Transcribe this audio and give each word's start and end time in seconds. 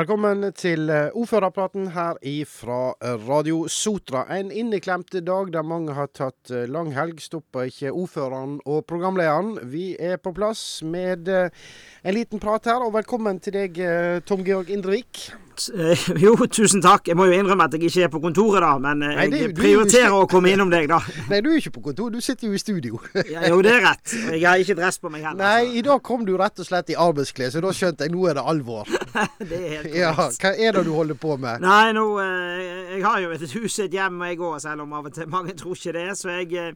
Velkommen 0.00 0.46
til 0.56 0.88
eh, 0.88 1.10
ordførerpraten 1.12 1.90
her 1.92 2.16
ifra 2.24 2.94
Radio 3.26 3.66
Sotra. 3.68 4.22
En 4.32 4.48
inneklemt 4.48 5.12
dag 5.12 5.50
der 5.52 5.66
mange 5.66 5.92
har 5.92 6.08
tatt 6.16 6.48
lang 6.48 6.70
langhelg. 6.88 7.20
Stopper 7.20 7.68
ikke 7.68 7.92
ordføreren 7.92 8.54
og 8.64 8.86
programlederen. 8.88 9.58
Vi 9.68 9.98
er 10.00 10.16
på 10.16 10.32
plass 10.32 10.80
med 10.80 11.28
eh, 11.28 11.52
en 12.00 12.16
liten 12.16 12.40
prat 12.40 12.70
her, 12.70 12.80
og 12.80 12.94
velkommen 12.96 13.42
til 13.44 13.58
deg, 13.58 13.84
Tom 14.24 14.40
Georg 14.46 14.72
Indrevik. 14.72 15.26
Eh, 15.68 16.04
jo, 16.24 16.34
tusen 16.46 16.82
takk. 16.84 17.08
Jeg 17.10 17.18
må 17.18 17.26
jo 17.28 17.36
innrømme 17.36 17.66
at 17.68 17.74
jeg 17.76 17.90
ikke 17.90 18.06
er 18.06 18.12
på 18.12 18.20
kontoret, 18.22 18.62
da. 18.64 18.72
Men 18.82 19.04
eh, 19.04 19.16
Nei, 19.18 19.26
det, 19.32 19.40
jeg 19.44 19.54
prioriterer 19.58 20.16
å 20.16 20.28
komme 20.30 20.52
innom 20.54 20.72
deg, 20.72 20.88
da. 20.90 21.00
Nei, 21.30 21.42
du 21.44 21.50
er 21.52 21.58
ikke 21.60 21.74
på 21.76 21.84
kontor. 21.90 22.12
Du 22.14 22.20
sitter 22.24 22.48
jo 22.48 22.56
i 22.56 22.62
studio. 22.62 23.00
ja, 23.20 23.48
jo, 23.50 23.60
det 23.66 23.74
er 23.76 23.84
rett. 23.84 24.14
Jeg 24.30 24.46
har 24.46 24.62
ikke 24.62 24.78
dress 24.78 25.00
på 25.02 25.12
meg 25.12 25.26
heller. 25.26 25.42
Nei, 25.42 25.66
så. 25.66 25.74
i 25.80 25.84
dag 25.90 26.02
kom 26.06 26.24
du 26.28 26.34
rett 26.40 26.62
og 26.62 26.70
slett 26.70 26.94
i 26.94 26.98
arbeidsklær, 27.08 27.52
så 27.54 27.64
da 27.64 27.74
skjønte 27.76 28.08
jeg 28.08 28.14
nå 28.14 28.24
er 28.30 28.40
det 28.40 28.46
alvor. 28.54 28.88
det 29.50 29.60
er 29.60 29.76
helt 29.76 30.00
ja, 30.00 30.14
Hva 30.16 30.54
er 30.54 30.78
det 30.78 30.86
du 30.88 30.94
holder 30.96 31.20
på 31.20 31.36
med? 31.40 31.62
Nei, 31.66 31.92
nå 31.96 32.06
eh, 32.22 32.96
Jeg 32.96 33.04
har 33.06 33.20
jo 33.24 33.36
et 33.36 33.46
hus, 33.58 33.78
et 33.84 33.94
hjem, 34.00 34.24
jeg 34.30 34.40
òg, 34.40 34.58
selv 34.62 34.86
om 34.86 34.98
av 34.98 35.10
og 35.10 35.14
til 35.16 35.30
mange 35.30 35.56
tror 35.58 35.76
ikke 35.76 35.96
det. 35.98 36.08
Så 36.18 36.32
jeg 36.40 36.74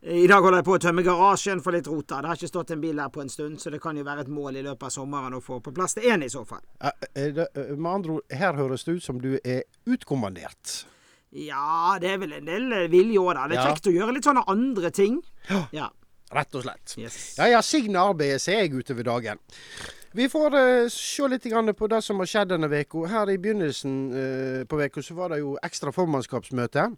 i 0.00 0.26
dag 0.26 0.40
holder 0.40 0.62
jeg 0.62 0.64
på 0.64 0.74
å 0.78 0.80
tømme 0.80 1.02
garasjen 1.04 1.58
for 1.60 1.76
litt 1.76 1.88
rota. 1.90 2.22
Det 2.22 2.30
har 2.30 2.38
ikke 2.38 2.48
stått 2.48 2.70
en 2.72 2.80
bil 2.80 3.00
her 3.02 3.10
på 3.12 3.20
en 3.20 3.28
stund, 3.28 3.58
så 3.60 3.68
det 3.72 3.82
kan 3.84 3.98
jo 4.00 4.04
være 4.06 4.24
et 4.24 4.30
mål 4.32 4.56
i 4.56 4.62
løpet 4.64 4.86
av 4.88 4.94
sommeren 4.94 5.36
å 5.36 5.42
få 5.44 5.58
på 5.60 5.74
plass 5.76 5.98
til 5.98 6.08
én 6.08 6.24
i 6.24 6.30
så 6.32 6.40
fall. 6.48 6.62
Med 6.80 7.90
andre 7.90 8.16
ord, 8.16 8.24
her 8.32 8.56
høres 8.56 8.86
det 8.88 8.96
ut 8.96 9.04
som 9.04 9.20
du 9.20 9.34
er 9.44 9.66
utkommandert. 9.84 10.86
Ja, 11.36 11.98
det 12.00 12.14
er 12.14 12.22
vel 12.22 12.32
en 12.38 12.48
del 12.48 12.72
vilje 12.90 13.20
òg, 13.20 13.34
da. 13.36 13.44
Det 13.50 13.58
er 13.58 13.60
ja. 13.60 13.66
kjekt 13.68 13.90
å 13.90 13.94
gjøre 13.94 14.16
litt 14.16 14.26
sånne 14.26 14.46
andre 14.50 14.90
ting. 14.94 15.20
Ja. 15.50 15.60
ja. 15.76 15.90
Rett 16.32 16.56
og 16.56 16.64
slett. 16.64 16.96
Yes. 16.96 17.20
Ja 17.36 17.50
ja, 17.50 17.60
Signe 17.62 18.00
arbeidet 18.00 18.40
ser 18.40 18.62
jeg 18.62 18.72
utover 18.72 19.04
dagen. 19.04 19.44
Vi 20.16 20.26
får 20.30 20.56
uh, 20.56 20.88
se 20.90 21.28
litt 21.28 21.46
på 21.76 21.86
det 21.92 22.00
som 22.02 22.18
har 22.18 22.26
skjedd 22.26 22.54
denne 22.54 22.72
uka. 22.72 23.04
Her 23.06 23.30
i 23.30 23.38
begynnelsen 23.38 24.00
uh, 24.16 24.64
på 24.64 24.80
uka 24.80 25.02
så 25.02 25.14
var 25.14 25.34
det 25.34 25.42
jo 25.44 25.58
ekstra 25.62 25.92
formannskapsmøte. 25.92 26.88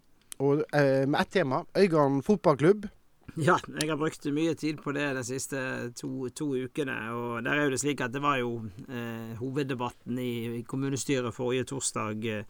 Og 0.41 0.63
eh, 0.73 1.05
med 1.07 1.21
ett 1.21 1.31
tema 1.31 1.63
Øygarden 1.77 2.23
fotballklubb. 2.25 2.87
Ja, 3.35 3.55
jeg 3.79 3.89
har 3.89 3.97
brukt 3.97 4.25
mye 4.29 4.53
tid 4.53 4.81
på 4.83 4.91
det 4.93 5.07
de 5.17 5.23
siste 5.25 5.59
to, 5.97 6.29
to, 6.35 6.51
ukene. 6.53 6.97
Og 7.13 7.45
der 7.45 7.55
er 7.55 7.65
jo 7.65 7.73
det 7.73 7.81
slik 7.81 8.03
at 8.05 8.13
det 8.13 8.21
var 8.21 8.37
jo 8.41 8.59
eh, 8.89 9.33
hoveddebatten 9.39 10.19
i, 10.21 10.33
i, 10.59 10.61
kommunestyret 10.69 11.33
forrige 11.33 11.65
torsdag. 11.71 12.27
Eh, 12.29 12.43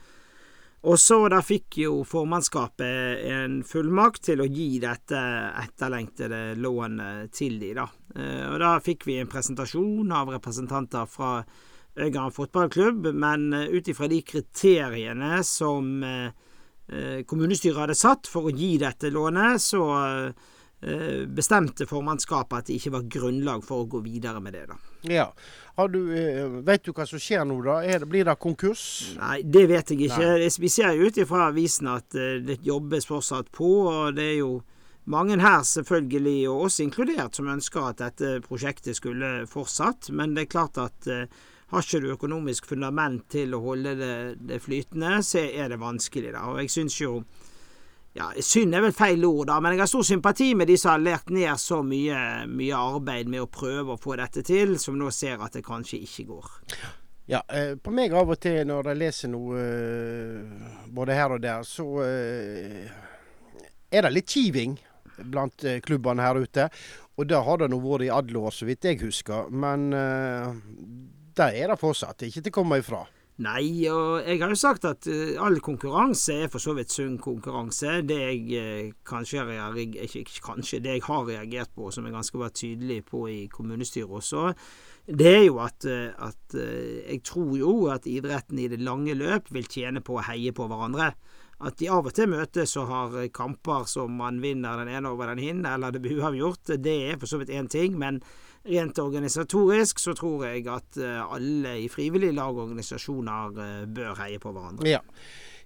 og 0.84 1.00
så 1.00 1.22
da 1.31 1.40
fikk 1.40 1.78
jo 1.80 2.02
formannskapet 2.03 3.22
en 3.31 3.62
fullmakt 3.64 4.25
til 4.28 4.44
å 4.44 4.47
gi 4.52 4.81
dette 4.84 5.20
etterlengtede 5.62 6.42
lånet 6.59 7.31
til 7.31 7.56
de 7.62 7.72
da. 7.78 7.88
Eh, 8.18 8.47
og 8.50 8.58
da 8.59 8.73
fikk 8.84 9.08
vi 9.08 9.22
en 9.22 9.31
presentasjon 9.31 10.12
av 10.12 10.34
representanter 10.36 11.08
fra 11.08 11.38
Øygarden 11.94 12.34
fotballklubb, 12.34 13.14
men 13.14 13.53
eh, 13.53 13.70
ut 13.72 13.88
ifra 13.88 14.09
de 14.12 14.20
kriteriene 14.25 15.38
som 15.47 16.03
eh, 16.03 16.34
kommunestyret 17.28 17.80
hadde 17.84 17.98
satt 17.98 18.30
for 18.30 18.50
å 18.50 18.54
gi 18.54 18.76
dette 18.82 19.12
lånet, 19.14 19.62
så 19.62 19.84
eh, 19.98 21.24
bestemte 21.28 21.88
formannskapet 21.90 22.58
at 22.58 22.70
det 22.70 22.80
ikke 22.80 22.94
var 22.98 23.08
grunnlag 23.16 23.64
for 23.66 23.84
å 23.84 23.90
gå 23.90 24.04
videre 24.06 24.42
med 24.44 24.58
det. 24.58 24.66
da. 24.72 24.78
Ja. 25.10 25.28
Du, 25.90 26.02
eh, 26.14 26.60
vet 26.66 26.84
du 26.86 26.92
hva 26.94 27.08
som 27.10 27.22
skjer 27.22 27.48
nå, 27.50 27.62
da? 27.66 27.80
Det, 27.82 28.10
blir 28.10 28.28
det 28.28 28.36
konkurs? 28.42 28.84
Nei, 29.20 29.42
det 29.44 29.66
vet 29.72 29.96
jeg 29.96 30.10
ikke. 30.10 30.28
Nei. 30.36 30.52
Vi 30.66 30.72
ser 30.72 30.94
jo 30.98 31.10
ut 31.10 31.18
ifra 31.24 31.48
avisen 31.50 31.90
at 31.94 32.14
det 32.14 32.60
jobbes 32.66 33.10
fortsatt 33.10 33.50
på, 33.52 33.72
og 33.90 34.20
det 34.20 34.30
er 34.36 34.38
jo 34.44 34.54
mange 35.10 35.36
her, 35.42 35.64
selvfølgelig, 35.68 36.38
og 36.52 36.68
oss 36.70 36.80
inkludert, 36.84 37.36
som 37.36 37.50
ønsker 37.52 37.90
at 37.90 38.04
dette 38.04 38.38
prosjektet 38.46 38.96
skulle 38.96 39.42
fortsatt. 39.52 40.14
Men 40.16 40.38
det 40.38 40.46
er 40.46 40.53
klart 40.53 40.80
at 40.80 41.09
har 41.73 41.85
ikke 41.85 42.03
du 42.03 42.11
økonomisk 42.13 42.67
fundament 42.69 43.25
til 43.34 43.56
å 43.56 43.63
holde 43.63 43.95
det, 44.00 44.13
det 44.50 44.61
flytende, 44.61 45.17
så 45.25 45.41
er 45.44 45.73
det 45.73 45.81
vanskelig. 45.81 46.31
da. 46.35 46.45
Og 46.51 46.61
jeg 46.61 46.72
syns 46.73 47.00
jo 47.01 47.17
ja, 48.13 48.28
Synd 48.45 48.75
er 48.78 48.84
vel 48.85 48.94
feil 48.94 49.23
ord, 49.25 49.47
da, 49.50 49.56
men 49.57 49.73
jeg 49.73 49.81
har 49.81 49.89
stor 49.89 50.03
sympati 50.06 50.51
med 50.53 50.69
de 50.69 50.75
som 50.78 50.91
har 50.94 51.01
lært 51.01 51.31
ned 51.34 51.57
så 51.57 51.79
mye, 51.85 52.17
mye 52.45 52.78
arbeid 52.78 53.31
med 53.31 53.41
å 53.41 53.50
prøve 53.50 53.95
å 53.95 54.01
få 54.01 54.19
dette 54.19 54.44
til, 54.45 54.75
som 54.78 55.00
nå 55.00 55.09
ser 55.09 55.41
at 55.41 55.57
det 55.57 55.63
kanskje 55.66 56.03
ikke 56.06 56.28
går. 56.29 56.51
Ja, 57.25 57.39
eh, 57.47 57.73
på 57.79 57.94
meg 57.95 58.13
av 58.13 58.29
og 58.29 58.40
til 58.44 58.67
når 58.67 58.91
jeg 58.91 59.00
leser 59.00 59.31
noe 59.31 59.59
eh, 59.63 60.67
både 60.94 61.16
her 61.17 61.34
og 61.34 61.41
der, 61.41 61.63
så 61.66 61.88
eh, 62.03 62.91
er 63.90 64.05
det 64.05 64.11
litt 64.13 64.29
kiving 64.29 64.75
blant 65.34 65.66
klubbene 65.85 66.25
her 66.25 66.38
ute. 66.41 66.67
Og 67.17 67.29
det 67.29 67.41
har 67.45 67.61
det 67.61 67.69
nå 67.69 67.78
vært 67.81 68.07
i 68.07 68.13
alle 68.13 68.45
år, 68.45 68.53
så 68.53 68.66
vidt 68.67 68.90
jeg 68.90 69.00
husker. 69.03 69.50
Men 69.53 69.91
det 71.38 71.50
er 71.60 71.74
det 71.74 71.82
fortsatt. 71.82 72.18
Det 72.20 72.28
er 72.28 72.34
ikke 72.34 72.48
til 72.48 72.54
å 72.54 72.60
komme 72.62 72.80
ifra. 72.82 73.04
Nei, 73.42 73.88
og 73.90 74.28
jeg 74.28 74.38
har 74.44 74.52
jo 74.54 74.58
sagt 74.60 74.84
at 74.86 75.08
uh, 75.10 75.40
all 75.42 75.58
konkurranse 75.66 76.36
er 76.44 76.52
for 76.54 76.62
så 76.62 76.76
vidt 76.78 76.94
sunn 76.94 77.16
konkurranse. 77.18 78.04
Det 78.06 78.20
jeg 78.22 78.44
uh, 78.62 78.92
kanskje 79.10 79.42
ikke 80.06 80.44
kanskje, 80.46 80.84
det 80.86 81.00
jeg 81.00 81.06
har 81.08 81.26
reagert 81.26 81.74
på, 81.74 81.90
som 81.90 82.06
jeg 82.06 82.14
ganske 82.14 82.38
var 82.38 82.54
tydelig 82.54 83.00
på 83.08 83.24
i 83.32 83.40
kommunestyret 83.50 84.14
også, 84.20 84.52
det 85.10 85.32
er 85.32 85.42
jo 85.48 85.58
at, 85.66 85.82
uh, 85.90 86.14
at 86.30 86.60
jeg 86.60 87.24
tror 87.26 87.58
jo 87.58 87.74
at 87.90 88.06
idretten 88.06 88.62
i 88.62 88.70
det 88.70 88.84
lange 88.86 89.18
løp 89.18 89.50
vil 89.50 89.66
tjene 89.66 90.06
på 90.06 90.20
å 90.20 90.28
heie 90.30 90.54
på 90.54 90.70
hverandre. 90.70 91.16
At 91.64 91.82
de 91.82 91.90
av 91.90 92.06
og 92.06 92.14
til 92.14 92.30
møtes 92.30 92.78
og 92.78 92.90
har 92.92 93.20
kamper 93.34 93.90
som 93.90 94.14
man 94.22 94.44
vinner 94.44 94.78
den 94.78 94.94
ene 94.94 95.10
over 95.10 95.34
den 95.34 95.42
hinne, 95.42 95.74
eller 95.74 95.96
det 95.96 96.06
blir 96.06 96.22
uavgjort, 96.22 96.78
det 96.78 96.98
er 97.10 97.18
for 97.18 97.32
så 97.32 97.42
vidt 97.42 97.54
én 97.56 97.72
ting. 97.72 97.98
men 97.98 98.22
Rent 98.63 99.00
organisatorisk 99.03 100.00
så 100.00 100.13
tror 100.16 100.46
jeg 100.47 100.68
at 100.72 101.00
eh, 101.01 101.34
alle 101.35 101.78
i 101.84 101.90
frivillige 101.91 102.35
lag 102.35 102.53
og 102.53 102.69
organisasjoner 102.69 103.57
eh, 103.59 103.81
bør 103.91 104.22
heie 104.22 104.40
på 104.40 104.53
hverandre. 104.56 104.88
Ja. 104.88 105.01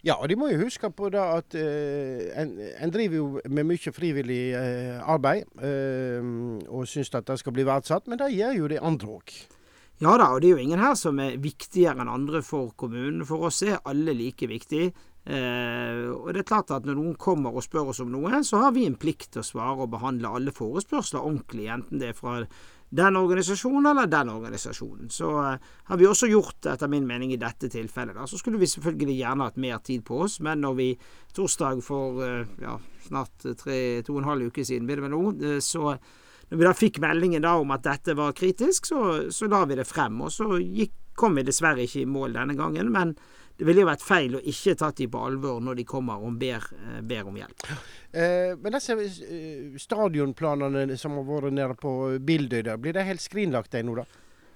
Ja, 0.05 0.15
og 0.21 0.29
de 0.29 0.37
må 0.37 0.51
jo 0.51 0.61
huske 0.61 0.89
på 0.93 1.09
da 1.13 1.23
at 1.39 1.55
eh, 1.57 2.29
en, 2.37 2.53
en, 2.77 2.93
driver 2.93 3.17
jo 3.17 3.27
med 3.49 3.65
mye 3.67 3.93
frivillig 3.93 4.41
eh, 4.55 4.97
arbeid 5.01 5.47
eh, 5.63 6.29
og 6.69 6.87
syns 6.89 7.13
at 7.17 7.27
det 7.27 7.39
skal 7.41 7.55
bli 7.55 7.65
verdsatt, 7.67 8.07
men 8.07 8.21
det 8.21 8.35
gjør 8.35 8.59
jo 8.61 8.71
de 8.71 8.79
andre 8.79 9.17
òg. 9.17 9.35
Ja 9.97 10.13
da, 10.21 10.29
og 10.35 10.43
det 10.43 10.51
er 10.51 10.59
jo 10.59 10.65
ingen 10.67 10.83
her 10.83 10.93
som 10.99 11.17
er 11.19 11.39
viktigere 11.41 12.03
enn 12.03 12.13
andre 12.13 12.43
for 12.45 12.75
kommunen. 12.77 13.25
For 13.25 13.49
oss 13.49 13.63
er 13.65 13.79
alle 13.89 14.13
like 14.13 14.45
viktige. 14.45 14.91
og 15.27 16.27
det 16.31 16.43
er 16.43 16.47
klart 16.47 16.69
at 16.71 16.85
når 16.85 16.95
noen 16.95 17.15
kommer 17.17 17.51
og 17.57 17.65
spør 17.65 17.89
oss 17.91 17.99
om 17.99 18.11
noe, 18.13 18.43
så 18.45 18.61
har 18.61 18.75
vi 18.77 18.85
en 18.85 18.95
plikt 18.95 19.31
til 19.33 19.41
å 19.41 19.47
svare 19.47 19.81
og 19.83 19.89
behandle 19.91 20.29
alle 20.29 20.53
forespørsler 20.53 21.25
ordentlig, 21.25 21.65
enten 21.73 21.99
det 21.99 22.11
er 22.11 22.15
fra 22.15 22.43
den 22.89 23.15
organisasjonen 23.19 23.89
eller 23.91 24.07
den 24.07 24.29
organisasjonen. 24.29 25.09
Så 25.09 25.31
uh, 25.35 25.71
har 25.89 25.97
vi 25.99 26.07
også 26.07 26.29
gjort, 26.31 26.59
etter 26.71 26.87
min 26.91 27.07
mening, 27.07 27.33
i 27.33 27.39
dette 27.41 27.69
tilfellet. 27.71 28.15
Da. 28.15 28.27
Så 28.27 28.39
skulle 28.39 28.61
vi 28.61 28.69
selvfølgelig 28.71 29.17
gjerne 29.17 29.49
hatt 29.49 29.59
mer 29.59 29.81
tid 29.83 30.05
på 30.07 30.21
oss, 30.23 30.39
men 30.39 30.63
når 30.63 30.77
vi 30.77 30.87
torsdag 31.35 31.83
for 31.83 32.21
uh, 32.23 32.45
ja, 32.63 32.77
snart 33.07 33.49
tre, 33.59 33.79
to 34.07 34.15
og 34.15 34.23
en 34.23 34.31
halv 34.31 34.51
uke 34.51 34.65
siden, 34.67 34.87
blir 34.87 35.01
det 35.01 35.07
vel 35.07 35.15
nå, 35.17 35.23
uh, 35.43 35.57
så 35.63 35.97
når 36.47 36.61
vi 36.61 36.67
da 36.69 36.75
fikk 36.77 37.01
meldingen 37.03 37.43
da 37.43 37.57
om 37.59 37.73
at 37.75 37.83
dette 37.83 38.15
var 38.15 38.35
kritisk, 38.37 38.87
så, 38.87 39.01
så 39.35 39.49
la 39.51 39.65
vi 39.67 39.75
det 39.75 39.87
frem. 39.87 40.21
Og 40.23 40.31
så 40.31 40.55
gikk, 40.61 40.95
kom 41.17 41.35
vi 41.35 41.43
dessverre 41.43 41.83
ikke 41.83 42.05
i 42.05 42.09
mål 42.09 42.37
denne 42.37 42.55
gangen, 42.55 42.91
men 42.93 43.17
det 43.57 43.65
ville 43.65 43.81
jo 43.81 43.89
vært 43.89 44.05
feil 44.05 44.37
å 44.37 44.43
ikke 44.45 44.75
tatt 44.77 44.99
dem 44.99 45.09
på 45.13 45.23
alvor 45.25 45.57
når 45.65 45.79
de 45.79 45.85
kommer 45.89 46.21
og 46.21 46.37
ber, 46.37 46.61
eh, 46.77 47.01
ber 47.01 47.25
om 47.25 47.39
hjelp. 47.39 47.65
Eh, 48.11 48.53
men 48.61 48.77
disse 48.77 48.93
eh, 48.93 49.73
stadionplanene 49.81 50.97
som 50.97 51.17
har 51.17 51.25
vært 51.25 51.55
nede 51.57 51.77
på 51.81 51.91
Bildøy, 52.21 52.61
blir 52.77 52.93
det 52.93 53.07
helt 53.07 53.23
skrinlagt 53.23 53.73
de 53.73 53.81
nå, 53.87 53.97
da? 53.97 54.05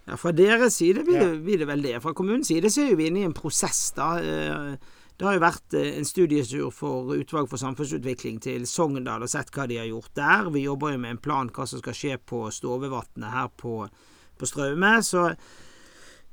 Ja, 0.05 0.17
Fra 0.17 0.31
deres 0.33 0.77
side 0.77 1.05
blir, 1.05 1.17
ja. 1.17 1.29
det, 1.29 1.41
blir, 1.45 1.61
det, 1.61 1.69
vel 1.69 1.85
det. 1.85 1.95
Fra 2.03 2.13
kommunens 2.17 2.49
side 2.49 2.69
så 2.73 2.85
er 2.85 2.97
vi 2.99 3.09
inne 3.09 3.23
i 3.23 3.29
en 3.29 3.37
prosess, 3.37 3.89
da. 3.97 4.11
Eh, 4.21 4.99
det 5.17 5.27
har 5.27 5.35
jo 5.37 5.43
vært 5.43 5.75
en 5.77 6.07
studietur 6.07 6.69
for 6.73 7.11
Utvalg 7.13 7.49
for 7.49 7.61
samfunnsutvikling 7.61 8.39
til 8.41 8.63
Sogndal 8.65 9.21
og 9.21 9.29
sett 9.29 9.51
hva 9.53 9.67
de 9.69 9.77
har 9.77 9.89
gjort 9.89 10.15
der. 10.17 10.49
Vi 10.53 10.63
jobber 10.63 10.95
jo 10.95 11.01
med 11.03 11.13
en 11.13 11.21
plan 11.21 11.51
hva 11.53 11.67
som 11.69 11.81
skal 11.81 11.97
skje 11.97 12.15
på 12.25 12.47
Stovevatnet 12.49 13.29
her 13.29 13.51
på, 13.53 13.75
på 14.41 14.49
Straume. 14.49 14.95
Så 15.05 15.27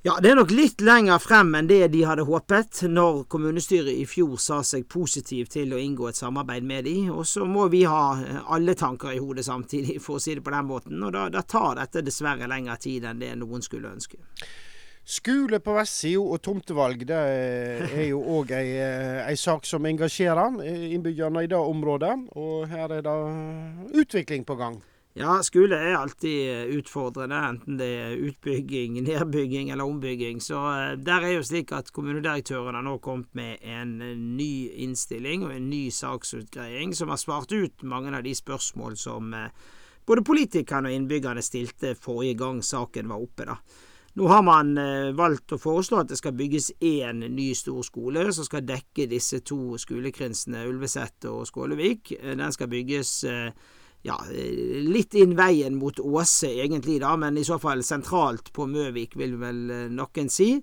ja, 0.03 0.15
det 0.23 0.31
er 0.31 0.37
nok 0.39 0.53
litt 0.55 0.83
lenger 0.87 1.19
frem 1.19 1.51
enn 1.59 1.67
det 1.67 1.89
de 1.91 2.05
hadde 2.07 2.23
håpet, 2.29 2.85
når 2.87 3.25
kommunestyret 3.33 3.91
i 3.99 4.05
fjor 4.07 4.37
sa 4.39 4.61
seg 4.63 4.87
positiv 4.87 5.51
til 5.51 5.75
å 5.75 5.81
inngå 5.83 6.07
et 6.11 6.21
samarbeid 6.21 6.63
med 6.63 6.87
de, 6.87 6.95
og 7.11 7.27
så 7.27 7.43
må 7.43 7.67
vi 7.73 7.83
ha 7.83 8.15
alle 8.47 8.77
tanker 8.79 9.17
i 9.17 9.19
hodet 9.19 9.49
samtidig, 9.49 9.99
for 10.05 10.21
å 10.21 10.23
si 10.23 10.37
det 10.39 10.45
på 10.47 10.55
den 10.55 10.69
måten, 10.71 11.03
og 11.03 11.17
da, 11.17 11.27
da 11.35 11.43
tar 11.43 11.81
dette 11.81 12.05
dessverre 12.07 12.47
lengre 12.47 12.79
tid 12.79 13.09
enn 13.11 13.19
det 13.25 13.35
noen 13.41 13.65
skulle 13.67 13.91
ønske. 13.91 14.23
Skole 15.09 15.59
på 15.65 15.73
vestsida 15.73 16.21
og 16.21 16.43
tomtevalg 16.45 17.03
det 17.09 17.19
er 17.89 18.03
jo 18.11 18.21
òg 18.37 18.51
ei, 18.53 18.75
eh, 18.77 19.23
ei, 19.25 19.37
sak 19.41 19.65
som 19.65 19.87
engasjerer 19.89 20.61
innbyggerne 20.93 21.47
i 21.47 21.49
det 21.49 21.57
området. 21.57 22.13
Og 22.37 22.69
her 22.69 22.93
er 22.93 23.07
det 23.07 23.15
utvikling 24.03 24.45
på 24.45 24.59
gang. 24.61 24.77
Ja, 25.19 25.41
skole 25.43 25.75
er 25.75 25.97
alltid 25.99 26.51
eh, 26.51 26.77
utfordrende, 26.79 27.39
enten 27.43 27.79
det 27.81 27.87
er 27.91 28.21
utbygging, 28.29 29.01
nedbygging 29.09 29.73
eller 29.75 29.89
ombygging. 29.91 30.39
Så 30.43 30.61
eh, 30.71 30.93
der 30.95 31.27
er 31.27 31.33
jo 31.35 31.47
slik 31.47 31.73
at 31.75 31.91
kommunedirektøren 31.95 32.77
har 32.79 32.85
nå 32.87 32.99
kommet 33.03 33.33
med 33.35 33.65
en 33.67 33.97
eh, 34.05 34.15
ny 34.15 34.69
innstilling 34.85 35.43
og 35.49 35.57
en 35.57 35.67
ny 35.73 35.89
saksutgreiing 35.95 36.95
som 36.95 37.11
har 37.11 37.19
svart 37.19 37.51
ut 37.51 37.83
mange 37.83 38.15
av 38.15 38.23
de 38.23 38.35
spørsmål 38.37 38.95
som 39.01 39.35
både 40.07 40.23
politikerne 40.25 40.93
og 40.93 40.95
innbyggerne 41.01 41.43
stilte 41.43 41.97
forrige 41.99 42.39
gang 42.39 42.63
saken 42.63 43.11
var 43.11 43.25
oppe. 43.27 43.49
da. 43.49 43.59
Nå 44.19 44.31
har 44.31 44.43
man 44.43 44.71
valgt 45.15 45.53
å 45.55 45.59
foreslå 45.61 46.01
at 46.01 46.09
det 46.11 46.17
skal 46.19 46.35
bygges 46.35 46.71
én 46.83 47.21
ny 47.35 47.51
stor 47.55 47.83
skole 47.87 48.25
som 48.35 48.47
skal 48.47 48.65
dekke 48.67 49.07
disse 49.11 49.43
to 49.47 49.77
skolekrinsene 49.79 50.65
Ulveset 50.67 51.29
og 51.31 51.45
Skålevik. 51.47 52.15
Den 52.23 52.55
skal 52.55 52.71
bygges 52.73 53.13
ja, 54.09 54.17
litt 54.89 55.15
inn 55.21 55.37
veien 55.39 55.79
mot 55.79 56.01
Åse, 56.01 56.51
egentlig, 56.65 56.99
da, 57.05 57.15
men 57.21 57.39
i 57.39 57.47
så 57.47 57.61
fall 57.63 57.85
sentralt 57.87 58.53
på 58.57 58.67
Møvik, 58.71 59.17
vil 59.21 59.39
vel 59.41 59.65
noen 59.95 60.33
si. 60.33 60.55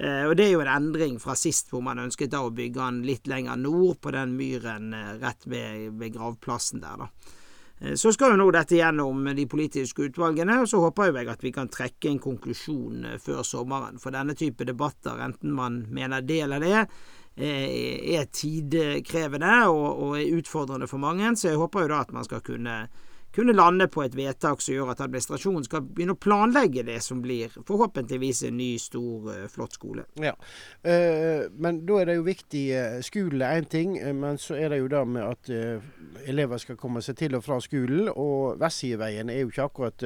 Og 0.00 0.32
Det 0.32 0.46
er 0.46 0.54
jo 0.54 0.62
en 0.62 0.70
endring 0.72 1.18
fra 1.20 1.34
sist, 1.36 1.68
hvor 1.68 1.82
man 1.84 1.98
ønsket 2.00 2.30
da 2.32 2.38
å 2.40 2.52
bygge 2.56 2.80
den 2.80 3.02
litt 3.04 3.28
lenger 3.28 3.58
nord, 3.60 3.98
på 4.00 4.14
den 4.14 4.32
myren 4.38 4.94
rett 5.20 5.44
ved, 5.44 5.90
ved 6.00 6.14
gravplassen 6.14 6.80
der. 6.80 7.04
da. 7.04 7.36
Eh, 7.80 7.94
så 7.94 8.12
skal 8.12 8.34
jo 8.34 8.40
nå 8.40 8.48
dette 8.54 8.76
gjennom 8.76 9.24
de 9.36 9.46
politiske 9.48 10.10
utvalgene, 10.10 10.60
og 10.62 10.68
så 10.68 10.82
håper 10.84 11.14
jeg 11.16 11.30
at 11.32 11.44
vi 11.44 11.52
kan 11.54 11.70
trekke 11.72 12.10
en 12.10 12.20
konklusjon 12.22 13.06
eh, 13.08 13.20
før 13.22 13.40
sommeren. 13.46 14.00
For 14.02 14.14
denne 14.14 14.36
type 14.38 14.66
debatter, 14.68 15.20
enten 15.24 15.54
man 15.56 15.84
mener 15.88 16.24
det 16.26 16.42
eller 16.44 16.64
det, 16.64 16.76
eh, 16.84 17.16
er 17.40 18.26
tidkrevende 18.32 19.54
og, 19.68 19.86
og 20.04 20.18
er 20.20 20.34
utfordrende 20.38 20.88
for 20.90 21.02
mange. 21.02 21.36
Så 21.36 21.52
jeg 21.52 21.60
håper 21.60 21.86
jo 21.86 21.92
da 21.94 22.02
at 22.04 22.12
man 22.12 22.26
skal 22.26 22.44
kunne 22.44 22.82
kunne 23.34 23.52
lande 23.52 23.86
på 23.88 24.02
et 24.02 24.14
vedtak 24.18 24.62
som 24.62 24.74
gjør 24.74 24.92
at 24.92 25.02
administrasjonen 25.04 25.66
skal 25.66 25.84
begynne 25.86 26.16
å 26.16 26.20
planlegge 26.20 26.82
det 26.86 26.98
som 27.04 27.20
blir 27.22 27.52
forhåpentligvis 27.54 28.42
en 28.48 28.56
ny, 28.58 28.70
stor, 28.82 29.28
eh, 29.34 29.44
flott 29.50 29.76
skole. 29.78 30.06
Ja, 30.18 30.34
uh, 30.34 31.46
Men 31.54 31.84
da 31.86 32.00
er 32.00 32.10
det 32.10 32.16
jo 32.18 32.26
viktig 32.26 32.64
Skolen 33.06 33.42
er 33.42 33.60
én 33.60 33.68
ting, 33.70 33.94
men 34.18 34.38
så 34.38 34.56
er 34.58 34.70
det 34.70 34.80
jo 34.80 34.88
det 34.90 35.02
med 35.08 35.22
at 35.22 35.50
elever 36.26 36.58
skal 36.58 36.76
komme 36.76 37.02
seg 37.02 37.16
til 37.16 37.36
og 37.38 37.44
fra 37.44 37.60
skolen. 37.60 38.08
Og 38.10 38.58
Vestsideveien 38.60 39.30
er 39.30 39.42
jo 39.42 39.50
ikke 39.50 39.68
akkurat 39.68 40.04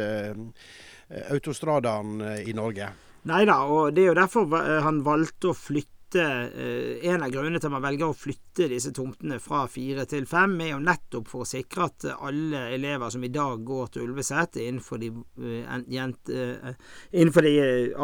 autostradaen 1.31 2.20
i 2.44 2.52
Norge. 2.56 2.90
Nei 3.31 3.44
da, 3.48 3.62
og 3.64 3.94
det 3.96 4.04
er 4.04 4.12
jo 4.12 4.19
derfor 4.19 4.52
han 4.84 5.02
valgte 5.06 5.52
å 5.52 5.56
flytte 5.56 5.94
flytte 6.14 7.00
En 7.02 7.22
av 7.22 7.31
grunnene 7.31 7.58
til 7.58 7.69
at 7.69 7.75
man 7.75 7.82
velger 7.84 8.11
å 8.11 8.16
flytte 8.16 8.69
disse 8.70 8.93
tomtene 8.94 9.40
fra 9.43 9.64
fire 9.69 10.05
til 10.06 10.26
fem, 10.26 10.55
er 10.61 10.70
jo 10.72 10.81
nettopp 10.82 11.28
for 11.28 11.43
å 11.43 11.49
sikre 11.49 11.88
at 11.88 12.06
alle 12.14 12.70
elever 12.75 13.11
som 13.11 13.25
i 13.25 13.32
dag 13.34 13.64
går 13.64 13.87
til 13.93 14.08
Ulveset 14.08 14.56
innenfor 14.62 14.99
de, 15.02 15.11
innenfor 17.11 17.43
de 17.43 17.55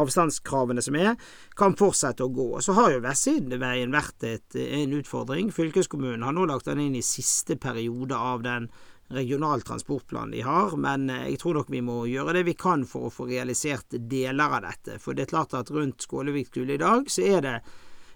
avstandskravene 0.03 0.83
som 0.83 0.99
er, 0.99 1.17
kan 1.57 1.77
fortsette 1.79 2.25
å 2.27 2.33
gå. 2.35 2.61
Så 2.61 2.75
har 2.75 2.93
jo 2.93 3.03
Vestsideveien 3.05 3.95
vært 3.95 4.27
et, 4.27 4.57
en 4.59 4.97
utfordring. 4.99 5.53
Fylkeskommunen 5.55 6.27
har 6.27 6.35
nå 6.35 6.49
lagt 6.51 6.67
den 6.69 6.83
inn 6.83 6.99
i 6.99 7.05
siste 7.07 7.57
periode 7.61 8.19
av 8.19 8.43
den 8.43 8.71
regional 9.11 9.63
transportplan 9.67 10.31
de 10.31 10.43
har, 10.47 10.77
men 10.79 11.09
jeg 11.11 11.41
tror 11.43 11.57
nok 11.59 11.71
vi 11.73 11.81
må 11.83 12.05
gjøre 12.07 12.37
det 12.37 12.45
vi 12.47 12.55
kan 12.59 12.85
for 12.87 13.09
å 13.09 13.15
få 13.15 13.27
realisert 13.31 13.97
deler 14.11 14.59
av 14.59 14.67
dette. 14.69 15.01
For 15.03 15.19
det 15.19 15.27
er 15.27 15.33
klart 15.33 15.57
at 15.59 15.71
rundt 15.75 16.07
Skålevik 16.07 16.53
skole 16.53 16.77
i 16.77 16.83
dag, 16.83 17.11
så 17.11 17.27
er 17.27 17.43
det 17.47 17.57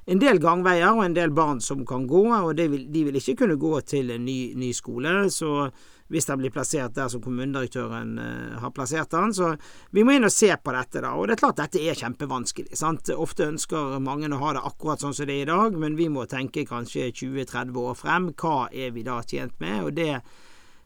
en 0.06 0.20
del 0.20 0.38
gangveier 0.42 0.92
og 0.92 1.04
en 1.06 1.16
del 1.16 1.32
barn 1.32 1.62
som 1.64 1.84
kan 1.88 2.06
gå, 2.06 2.26
og 2.36 2.58
vil, 2.58 2.86
de 2.92 3.04
vil 3.06 3.18
ikke 3.20 3.38
kunne 3.42 3.56
gå 3.60 3.72
til 3.88 4.12
en 4.12 4.24
ny, 4.24 4.54
ny 4.60 4.70
skole. 4.76 5.14
Så 5.32 5.70
hvis 6.12 6.28
den 6.28 6.42
blir 6.42 6.52
plassert 6.52 6.94
der 6.96 7.08
som 7.08 7.22
kommunedirektøren 7.24 8.18
uh, 8.20 8.56
har 8.60 8.72
plassert 8.76 9.10
den. 9.14 9.32
Så 9.34 9.54
vi 9.94 10.04
må 10.04 10.14
inn 10.14 10.28
og 10.28 10.34
se 10.34 10.50
på 10.52 10.74
dette, 10.76 11.00
da. 11.00 11.14
Og 11.16 11.28
det 11.28 11.36
er 11.36 11.42
klart 11.42 11.60
dette 11.62 11.80
er 11.80 11.98
kjempevanskelig. 11.98 12.76
sant? 12.76 13.10
Ofte 13.16 13.48
ønsker 13.48 13.98
mange 14.04 14.28
å 14.28 14.40
ha 14.42 14.54
det 14.56 14.64
akkurat 14.68 15.04
sånn 15.04 15.16
som 15.16 15.28
det 15.28 15.38
er 15.38 15.46
i 15.46 15.52
dag, 15.52 15.78
men 15.80 15.96
vi 15.98 16.10
må 16.12 16.26
tenke 16.30 16.66
kanskje 16.68 17.10
20-30 17.10 17.80
år 17.80 17.96
frem. 17.98 18.28
Hva 18.36 18.68
er 18.70 18.92
vi 18.94 19.06
da 19.06 19.22
tjent 19.24 19.56
med? 19.64 19.80
Og 19.88 19.96
det 19.96 20.20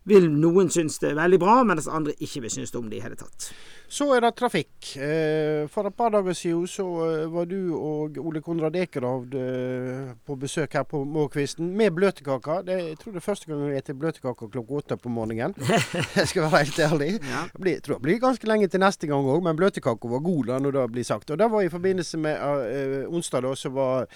vil 0.09 0.31
noen 0.33 0.71
synes 0.73 1.01
det 1.03 1.13
er 1.13 1.19
veldig 1.19 1.41
bra, 1.43 1.59
mens 1.69 1.91
andre 1.91 2.15
ikke 2.17 2.47
vil 2.47 2.55
synes 2.55 2.73
det 2.73 2.81
om 2.81 2.89
det 2.89 3.01
i 3.01 3.05
hele 3.05 3.19
tatt. 3.19 3.51
Så 3.89 4.05
er 4.13 4.21
det 4.21 4.35
trafikk. 4.37 4.91
Eh, 5.01 5.65
for 5.73 5.89
et 5.89 5.97
par 5.97 6.13
dager 6.13 6.37
siden 6.37 6.67
så 6.69 6.85
eh, 7.07 7.23
var 7.33 7.47
du 7.49 7.73
og 7.73 8.19
Ole 8.21 8.43
Konrad 8.45 8.77
Ekerhovd 8.77 9.33
eh, 9.41 10.11
på 10.29 10.37
besøk 10.37 10.77
her 10.77 10.85
på 10.85 11.01
Måkvisten 11.09 11.71
med 11.77 11.95
bløtkaka. 11.97 12.61
Det, 12.67 12.77
jeg 12.91 12.99
tror 13.01 13.15
det 13.15 13.23
er 13.23 13.25
første 13.25 13.49
gang 13.49 13.63
jeg 13.73 13.87
spiser 13.87 13.99
bløtkake 14.03 14.51
klokka 14.53 14.83
åtte 14.83 14.99
på 15.01 15.13
morgenen. 15.13 15.57
jeg 16.19 16.29
skal 16.29 16.45
være 16.45 16.67
helt 16.67 16.83
ærlig. 16.85 17.11
Ja. 17.31 17.47
Jeg 17.65 17.83
tror 17.87 17.97
det 17.97 18.05
blir 18.05 18.21
ganske 18.21 18.51
lenge 18.51 18.69
til 18.69 18.85
neste 18.85 19.09
gang 19.09 19.25
òg, 19.25 19.41
men 19.49 19.57
bløtkaka 19.57 20.13
var 20.13 20.25
god 20.29 20.53
da 20.53 20.61
når 20.61 20.77
det 20.77 20.85
blir 20.93 21.09
sagt. 21.09 21.33
Og 21.33 21.41
det 21.41 21.49
var 21.49 21.65
i 21.65 21.73
forbindelse 21.73 22.21
med 22.21 22.45
uh, 22.45 23.09
onsdag, 23.09 23.49
da, 23.49 23.55
så 23.57 23.73
var 23.73 24.07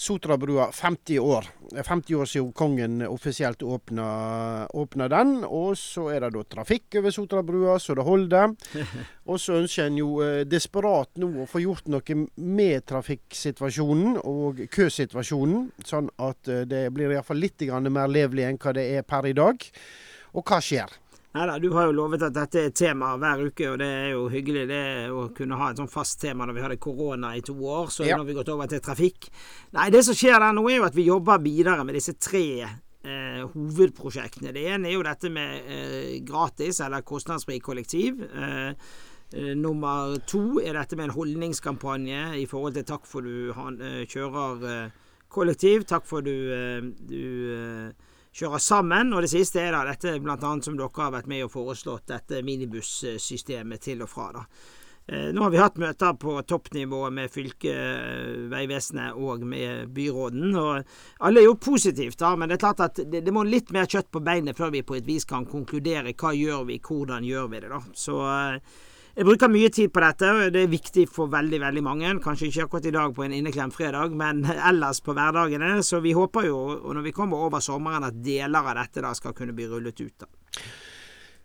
Sotrabrua 0.00 0.70
50 0.72 1.20
år. 1.20 1.52
50 1.76 2.16
år 2.16 2.24
siden 2.32 2.52
kongen 2.56 3.02
offisielt 3.04 3.62
åpna, 3.62 4.66
åpna 4.72 5.12
den. 5.12 5.42
Og 5.44 5.76
så 5.76 6.08
er 6.14 6.24
det 6.24 6.32
da 6.38 6.48
trafikk 6.56 6.96
over 7.02 7.12
Sotrabrua 7.12 7.78
så 7.78 7.94
det 7.98 8.08
holder. 8.08 8.56
Og 9.30 9.38
så 9.40 9.58
ønsker 9.60 9.86
en 9.86 9.98
jo 10.00 10.14
eh, 10.24 10.42
desperat 10.48 11.20
nå 11.20 11.28
å 11.42 11.48
få 11.50 11.62
gjort 11.62 11.90
noe 11.92 12.16
med 12.36 12.86
trafikksituasjonen 12.88 14.16
og 14.24 14.64
køsituasjonen, 14.72 15.68
sånn 15.86 16.08
at 16.22 16.50
eh, 16.50 16.64
det 16.68 16.88
blir 16.94 17.12
iallfall 17.14 17.42
litt 17.42 17.62
mer 17.90 18.10
levelig 18.10 18.48
enn 18.48 18.58
hva 18.60 18.74
det 18.74 18.88
er 18.96 19.06
per 19.06 19.28
i 19.28 19.36
dag. 19.36 19.70
Og 20.34 20.46
hva 20.46 20.60
skjer? 20.62 20.98
Neida, 21.30 21.60
du 21.62 21.68
har 21.76 21.86
jo 21.86 21.94
lovet 21.94 22.24
at 22.26 22.34
dette 22.34 22.58
er 22.66 22.72
tema 22.74 23.12
hver 23.14 23.44
uke, 23.46 23.68
og 23.70 23.76
det 23.78 23.86
er 23.86 24.08
jo 24.16 24.24
hyggelig 24.32 24.64
det 24.66 24.82
å 25.14 25.28
kunne 25.34 25.58
ha 25.60 25.68
et 25.70 25.78
sånn 25.78 25.90
fast 25.90 26.18
tema 26.18 26.42
når 26.42 26.56
vi 26.56 26.64
hadde 26.64 26.78
korona 26.82 27.36
i 27.38 27.42
to 27.46 27.54
år. 27.54 27.86
Så 27.94 28.02
ja. 28.02 28.16
nå 28.16 28.24
har 28.24 28.30
vi 28.32 28.34
gått 28.40 28.50
over 28.50 28.70
til 28.70 28.82
trafikk. 28.82 29.28
Nei, 29.76 29.92
det 29.94 30.02
som 30.08 30.16
skjer 30.18 30.42
der 30.42 30.56
nå, 30.56 30.64
er 30.66 30.80
jo 30.80 30.88
at 30.88 30.98
vi 30.98 31.06
jobber 31.06 31.38
videre 31.44 31.84
med 31.86 31.94
disse 32.00 32.16
tre 32.18 32.66
eh, 33.04 33.44
hovedprosjektene. 33.54 34.52
Det 34.56 34.66
ene 34.72 34.90
er 34.90 34.96
jo 34.98 35.06
dette 35.06 35.30
med 35.32 35.70
eh, 35.70 36.18
gratis 36.26 36.82
eller 36.84 37.06
kostnadsfri 37.06 37.60
kollektiv. 37.64 38.24
Eh, 38.28 38.74
Eh, 39.32 39.54
nummer 39.54 40.16
to 40.26 40.58
er 40.58 40.74
dette 40.74 40.96
med 40.98 41.06
en 41.06 41.14
holdningskampanje 41.14 42.22
i 42.40 42.46
forhold 42.50 42.74
til 42.74 42.86
takk 42.88 43.04
for 43.06 43.22
du 43.22 43.52
han, 43.54 43.76
eh, 43.80 44.02
kjører 44.10 44.64
eh, 44.66 44.96
kollektiv, 45.30 45.84
takk 45.86 46.04
for 46.04 46.26
du, 46.26 46.34
du 47.06 47.92
kjører 48.34 48.58
sammen. 48.58 49.12
Og 49.14 49.22
det 49.22 49.30
siste 49.30 49.62
er 49.62 49.70
da 49.76 49.84
dette 49.86 50.16
annet 50.18 50.66
som 50.66 50.74
dere 50.74 50.90
har 50.96 51.14
vært 51.14 51.30
med 51.30 51.44
og 51.46 51.52
foreslått, 51.54 52.08
dette 52.10 52.42
minibussystemet 52.42 53.86
til 53.86 54.02
og 54.02 54.10
fra. 54.10 54.32
da. 54.34 54.44
Nå 55.10 55.42
har 55.42 55.50
vi 55.50 55.58
hatt 55.58 55.78
møter 55.80 56.14
på 56.22 56.36
toppnivå 56.46 57.00
med 57.10 57.32
fylket, 57.34 58.44
Vegvesenet 58.52 59.16
og 59.18 59.42
med 59.42 59.88
byråden. 59.94 60.54
og 60.54 61.24
Alle 61.26 61.42
er 61.42 61.48
jo 61.48 61.56
positivt, 61.58 62.18
da, 62.20 62.36
men 62.38 62.50
det 62.50 62.58
er 62.58 62.62
klart 62.62 62.84
at 62.84 63.00
det, 63.02 63.24
det, 63.26 63.34
må 63.34 63.42
litt 63.42 63.72
mer 63.74 63.90
kjøtt 63.90 64.10
på 64.12 64.22
beinet 64.22 64.58
før 64.58 64.70
vi 64.76 64.84
på 64.86 65.00
et 65.00 65.08
vis 65.08 65.26
kan 65.26 65.48
konkludere 65.50 66.14
hva 66.14 66.30
gjør 66.36 66.68
vi, 66.68 66.78
hvordan 66.78 67.26
gjør 67.26 67.50
vi 67.50 67.64
det. 67.64 67.72
da. 67.72 67.82
Så 67.96 68.20
jeg 69.10 69.26
bruker 69.26 69.50
mye 69.50 69.68
tid 69.74 69.90
på 69.90 70.00
dette, 70.04 70.28
og 70.30 70.52
det 70.54 70.62
er 70.62 70.70
viktig 70.70 71.08
for 71.10 71.30
veldig 71.32 71.58
veldig 71.64 71.82
mange. 71.82 72.12
Kanskje 72.22 72.46
ikke 72.46 72.68
akkurat 72.68 72.86
i 72.86 72.92
dag 72.94 73.16
på 73.16 73.24
en 73.26 73.34
inneklemt 73.34 73.74
fredag, 73.74 74.14
men 74.16 74.44
ellers 74.70 75.02
på 75.02 75.16
hverdagene. 75.16 75.80
Så 75.86 75.98
vi 76.04 76.14
håper 76.14 76.46
jo, 76.46 76.60
og 76.78 76.94
når 76.94 77.08
vi 77.08 77.14
kommer 77.16 77.42
over 77.48 77.64
sommeren, 77.64 78.06
at 78.06 78.22
deler 78.22 78.62
av 78.62 78.78
dette 78.78 79.02
da 79.02 79.10
skal 79.18 79.34
kunne 79.34 79.56
bli 79.56 79.66
rullet 79.70 80.00
ut. 80.00 80.14
da. 80.22 80.30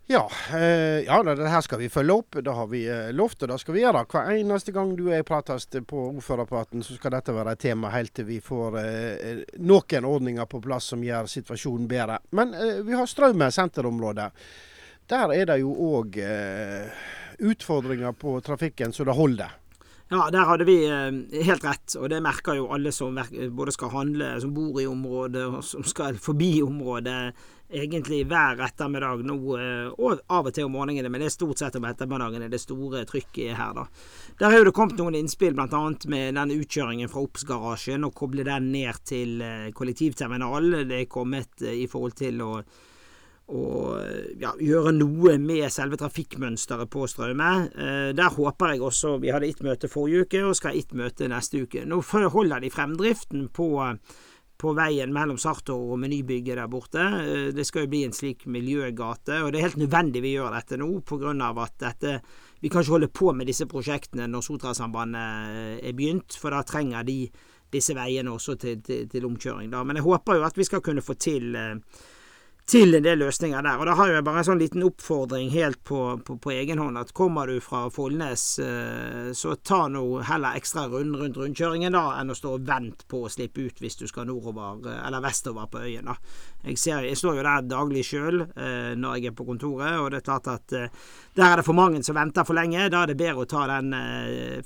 Ja, 0.08 0.30
eh, 0.54 1.02
ja, 1.04 1.22
det 1.22 1.48
her 1.48 1.60
skal 1.60 1.80
vi 1.80 1.88
følge 1.90 2.14
opp. 2.14 2.36
Det 2.42 2.52
har 2.54 2.66
vi 2.70 2.84
eh, 2.86 3.08
lovt, 3.10 3.42
og 3.42 3.48
det 3.50 3.56
skal 3.58 3.74
vi 3.74 3.80
gjøre. 3.82 4.04
Hver 4.06 4.28
eneste 4.36 4.70
gang 4.72 4.92
du 4.94 5.08
er 5.10 5.26
prates 5.26 5.66
på 5.66 6.04
ordførerpraten, 6.12 6.84
så 6.86 6.94
skal 6.94 7.16
dette 7.16 7.34
være 7.34 7.56
et 7.56 7.62
tema 7.64 7.90
helt 7.90 8.14
til 8.14 8.28
vi 8.28 8.38
får 8.38 8.78
eh, 8.84 9.42
noen 9.58 10.06
ordninger 10.06 10.46
på 10.46 10.62
plass 10.62 10.92
som 10.94 11.02
gjør 11.02 11.26
situasjonen 11.32 11.90
bedre. 11.90 12.20
Men 12.38 12.54
eh, 12.54 12.78
vi 12.86 12.94
har 12.94 13.10
Straume 13.10 13.50
senterområde. 13.50 14.30
Der 15.10 15.34
er 15.34 15.50
det 15.50 15.58
jo 15.62 15.74
òg 15.74 16.16
utfordringer 17.38 18.14
på 18.18 18.40
trafikken 18.42 18.94
så 18.94 19.04
det 19.06 19.14
holder. 19.14 19.52
Ja, 20.08 20.28
der 20.30 20.46
hadde 20.46 20.64
vi 20.68 20.76
eh, 20.86 21.42
helt 21.48 21.64
rett, 21.66 21.96
og 21.98 22.06
det 22.12 22.22
merker 22.22 22.54
jo 22.54 22.68
alle 22.70 22.92
som 22.94 23.18
både 23.58 23.72
skal 23.74 23.90
handle, 23.90 24.36
som 24.40 24.52
bor 24.54 24.78
i 24.78 24.86
området 24.86 25.42
og 25.48 25.64
som 25.66 25.82
skal 25.82 26.20
forbi 26.22 26.60
området 26.62 27.32
egentlig 27.70 28.20
hver 28.30 28.60
ettermiddag 28.62 29.24
nå, 29.26 29.36
eh, 29.58 29.88
og 29.98 30.22
av 30.30 30.46
og 30.46 30.54
til 30.54 30.68
om 30.68 30.76
morgenene, 30.76 31.10
men 31.10 31.22
det 31.22 31.30
er 31.30 31.34
stort 31.34 31.58
sett 31.58 31.76
om 31.78 31.86
ettermiddagen 31.88 32.46
det 32.50 32.62
store 32.62 33.02
trykket 33.08 33.50
er 33.50 33.58
her, 33.58 33.74
da. 33.74 33.86
Der 34.38 34.52
har 34.52 34.60
jo 34.60 34.68
det 34.68 34.76
kommet 34.76 35.00
noen 35.00 35.18
innspill, 35.18 35.56
bl.a. 35.56 35.82
med 36.12 36.38
den 36.38 36.54
utkjøringen 36.54 37.10
fra 37.10 37.24
Oppsgarasjen, 37.26 38.06
og 38.06 38.14
koble 38.14 38.46
den 38.46 38.70
ned 38.74 39.02
til 39.08 39.40
eh, 39.42 39.70
kollektivterminalen. 39.74 40.86
Det 40.88 41.02
er 41.02 41.10
kommet 41.10 41.66
i 41.66 41.88
forhold 41.90 42.14
til 42.22 42.44
å 42.46 42.52
å 43.46 43.64
ja, 44.40 44.50
gjøre 44.58 44.92
noe 44.96 45.36
med 45.38 45.70
selve 45.70 45.98
trafikkmønsteret 46.00 46.90
på 46.90 47.06
Straume. 47.10 47.50
Eh, 47.70 48.08
der 48.16 48.32
håper 48.34 48.74
jeg 48.74 48.82
også 48.82 49.16
Vi 49.22 49.30
hadde 49.30 49.46
ett 49.46 49.62
møte 49.62 49.90
forrige 49.90 50.26
uke 50.26 50.40
og 50.48 50.56
skal 50.58 50.74
ha 50.74 50.80
ett 50.80 50.94
møte 50.98 51.28
neste 51.30 51.62
uke. 51.62 51.84
Nå 51.86 52.00
holder 52.02 52.64
de 52.64 52.72
fremdriften 52.74 53.46
på, 53.54 53.68
på 54.58 54.74
veien 54.74 55.14
mellom 55.14 55.38
Sartor 55.38 55.92
og 55.92 56.00
Menybygget 56.02 56.58
der 56.58 56.70
borte. 56.72 57.06
Eh, 57.22 57.48
det 57.54 57.68
skal 57.68 57.86
jo 57.86 57.92
bli 57.94 58.02
en 58.08 58.16
slik 58.16 58.48
miljøgate, 58.50 59.44
og 59.44 59.52
det 59.52 59.60
er 59.60 59.68
helt 59.68 59.82
nødvendig 59.84 60.24
vi 60.26 60.34
gjør 60.34 60.56
dette 60.56 60.80
nå, 60.82 60.90
pga. 61.06 61.34
at 61.62 61.78
dette 61.78 62.20
Vi 62.60 62.68
kan 62.68 62.82
ikke 62.82 62.96
holde 62.96 63.12
på 63.12 63.32
med 63.32 63.46
disse 63.46 63.66
prosjektene 63.66 64.26
når 64.26 64.42
Sotrasambandet 64.42 65.84
er 65.86 65.92
begynt, 65.92 66.34
for 66.34 66.50
da 66.50 66.64
trenger 66.66 67.04
de 67.04 67.28
disse 67.70 67.94
veiene 67.94 68.30
også 68.30 68.56
til, 68.58 68.82
til, 68.82 69.08
til 69.10 69.26
omkjøring. 69.26 69.70
Da. 69.70 69.82
Men 69.84 69.98
jeg 69.98 70.06
håper 70.06 70.38
jo 70.38 70.46
at 70.46 70.58
vi 70.58 70.66
skal 70.66 70.82
kunne 70.82 71.04
få 71.04 71.14
til 71.14 71.54
eh, 71.54 71.76
til 72.66 72.96
en 72.98 73.04
del 73.04 73.20
løsninger 73.22 73.62
der. 73.62 73.78
Og 73.78 73.86
da 73.86 73.94
har 73.94 74.10
jeg 74.10 74.24
bare 74.26 74.42
en 74.42 74.46
sånn 74.48 74.58
liten 74.58 74.82
oppfordring 74.86 75.52
helt 75.52 75.78
på, 75.86 76.00
på, 76.26 76.34
på 76.42 76.52
egen 76.56 76.80
hånd 76.82 76.98
at 76.98 77.12
kommer 77.14 77.46
du 77.46 77.60
fra 77.62 77.84
Follnes, 77.94 78.46
eh, 78.62 79.28
så 79.38 79.54
ta 79.62 79.84
nå 79.92 80.02
heller 80.26 80.58
ekstra 80.58 80.88
rund 80.90 81.14
rundt 81.20 81.38
rundkjøringen 81.38 81.94
da, 81.94 82.04
enn 82.18 82.34
å 82.34 82.38
stå 82.38 82.56
og 82.56 82.66
vente 82.66 83.06
på 83.06 83.22
å 83.22 83.30
slippe 83.30 83.68
ut 83.68 83.82
hvis 83.82 84.00
du 84.00 84.06
skal 84.10 84.26
nordover 84.26 84.90
eh, 84.90 84.98
eller 85.06 85.22
vestover 85.22 85.70
på 85.70 85.84
øyen. 85.84 86.10
da. 86.10 86.16
Jeg, 86.66 86.80
ser, 86.82 87.06
jeg 87.06 87.20
står 87.20 87.38
jo 87.38 87.46
der 87.46 87.70
daglig 87.70 88.02
sjøl 88.08 88.42
eh, 88.48 88.90
når 88.98 89.20
jeg 89.20 89.30
er 89.30 89.38
på 89.38 89.46
kontoret, 89.46 90.00
og 90.02 90.10
det 90.10 90.20
er 90.20 90.26
klart 90.26 90.50
at 90.50 90.66
der 90.74 91.46
er 91.46 91.60
det 91.60 91.66
for 91.68 91.78
mange 91.78 92.02
som 92.02 92.18
venter 92.18 92.46
for 92.48 92.58
lenge. 92.58 92.88
Da 92.90 93.04
er 93.04 93.12
det 93.12 93.20
bedre 93.20 93.46
å 93.46 93.50
ta 93.50 93.62
den 93.76 93.94